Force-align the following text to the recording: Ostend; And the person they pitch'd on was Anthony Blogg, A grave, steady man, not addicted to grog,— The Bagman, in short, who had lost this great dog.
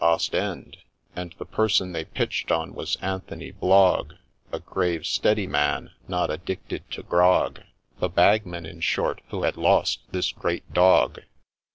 Ostend; 0.03 0.77
And 1.15 1.35
the 1.37 1.45
person 1.45 1.91
they 1.91 2.05
pitch'd 2.05 2.51
on 2.51 2.73
was 2.73 2.95
Anthony 3.03 3.51
Blogg, 3.51 4.15
A 4.51 4.59
grave, 4.59 5.05
steady 5.05 5.45
man, 5.45 5.91
not 6.07 6.31
addicted 6.31 6.89
to 6.89 7.03
grog,— 7.03 7.61
The 7.99 8.09
Bagman, 8.09 8.65
in 8.65 8.79
short, 8.81 9.21
who 9.29 9.43
had 9.43 9.57
lost 9.57 9.99
this 10.09 10.31
great 10.31 10.73
dog. 10.73 11.21